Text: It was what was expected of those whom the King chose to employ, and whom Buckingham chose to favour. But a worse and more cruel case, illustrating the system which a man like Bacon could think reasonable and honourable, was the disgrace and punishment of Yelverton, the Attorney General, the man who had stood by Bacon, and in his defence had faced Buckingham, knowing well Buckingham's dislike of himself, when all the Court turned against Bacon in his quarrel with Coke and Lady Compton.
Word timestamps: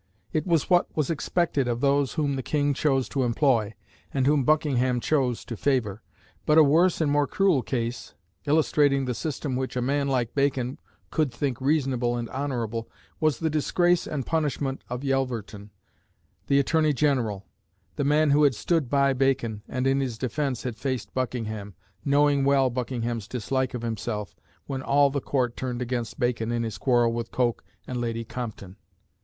It 0.33 0.47
was 0.47 0.67
what 0.67 0.87
was 0.97 1.11
expected 1.11 1.67
of 1.67 1.79
those 1.79 2.13
whom 2.13 2.35
the 2.35 2.41
King 2.41 2.73
chose 2.73 3.07
to 3.09 3.21
employ, 3.21 3.75
and 4.11 4.25
whom 4.25 4.43
Buckingham 4.43 4.99
chose 4.99 5.45
to 5.45 5.55
favour. 5.55 6.01
But 6.47 6.57
a 6.57 6.63
worse 6.63 7.01
and 7.01 7.11
more 7.11 7.27
cruel 7.27 7.61
case, 7.61 8.15
illustrating 8.45 9.05
the 9.05 9.13
system 9.13 9.55
which 9.55 9.75
a 9.75 9.79
man 9.83 10.07
like 10.07 10.33
Bacon 10.33 10.79
could 11.11 11.31
think 11.31 11.61
reasonable 11.61 12.17
and 12.17 12.27
honourable, 12.31 12.89
was 13.19 13.37
the 13.37 13.49
disgrace 13.51 14.07
and 14.07 14.25
punishment 14.25 14.83
of 14.89 15.03
Yelverton, 15.03 15.69
the 16.47 16.57
Attorney 16.57 16.93
General, 16.93 17.45
the 17.95 18.03
man 18.03 18.31
who 18.31 18.41
had 18.43 18.55
stood 18.55 18.89
by 18.89 19.13
Bacon, 19.13 19.61
and 19.67 19.85
in 19.85 19.99
his 19.99 20.17
defence 20.17 20.63
had 20.63 20.77
faced 20.77 21.13
Buckingham, 21.13 21.75
knowing 22.03 22.43
well 22.43 22.71
Buckingham's 22.71 23.27
dislike 23.27 23.75
of 23.75 23.83
himself, 23.83 24.35
when 24.65 24.81
all 24.81 25.11
the 25.11 25.21
Court 25.21 25.55
turned 25.55 25.79
against 25.79 26.19
Bacon 26.19 26.51
in 26.51 26.63
his 26.63 26.79
quarrel 26.79 27.13
with 27.13 27.29
Coke 27.29 27.63
and 27.85 28.01
Lady 28.01 28.23
Compton. 28.25 28.77